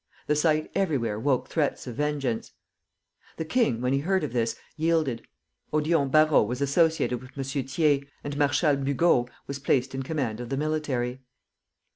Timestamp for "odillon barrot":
5.71-6.47